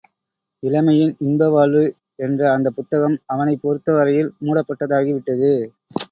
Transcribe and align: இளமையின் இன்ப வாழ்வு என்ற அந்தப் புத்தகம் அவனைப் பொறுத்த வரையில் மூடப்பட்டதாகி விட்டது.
இளமையின் 0.63 1.11
இன்ப 1.19 1.49
வாழ்வு 1.49 1.83
என்ற 2.19 2.41
அந்தப் 2.51 2.75
புத்தகம் 2.75 3.17
அவனைப் 3.25 3.61
பொறுத்த 3.61 3.93
வரையில் 3.93 4.31
மூடப்பட்டதாகி 4.41 5.13
விட்டது. 5.13 5.51